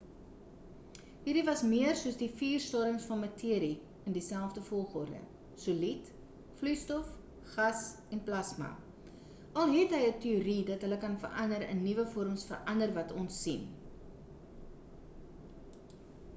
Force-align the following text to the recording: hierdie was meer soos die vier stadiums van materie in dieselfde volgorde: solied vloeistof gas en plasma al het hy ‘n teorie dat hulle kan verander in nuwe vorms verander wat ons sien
hierdie 1.25 1.41
was 1.47 1.59
meer 1.71 1.91
soos 1.97 2.15
die 2.21 2.29
vier 2.37 2.61
stadiums 2.67 3.03
van 3.09 3.19
materie 3.23 4.07
in 4.11 4.15
dieselfde 4.15 4.63
volgorde: 4.69 5.19
solied 5.65 6.09
vloeistof 6.61 7.11
gas 7.51 7.83
en 8.17 8.23
plasma 8.31 8.71
al 9.65 9.77
het 9.77 9.93
hy 9.97 10.01
‘n 10.07 10.17
teorie 10.25 10.59
dat 10.71 10.87
hulle 10.89 10.99
kan 11.05 11.19
verander 11.27 11.67
in 11.75 11.85
nuwe 11.91 12.07
vorms 12.15 12.47
verander 12.55 12.97
wat 12.97 13.15
ons 13.25 13.37
sien 13.45 13.69